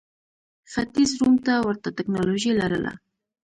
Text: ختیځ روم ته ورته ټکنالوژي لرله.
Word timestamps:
ختیځ 0.71 1.09
روم 1.19 1.35
ته 1.45 1.53
ورته 1.67 1.89
ټکنالوژي 1.97 2.51
لرله. 2.59 2.93